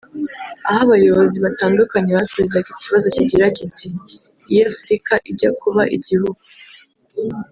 [0.67, 3.87] aho abayobozi batandukanye basubizaga ikibazo kigira kiti
[4.51, 6.41] «Iyo Afurika ijya kuba igihugu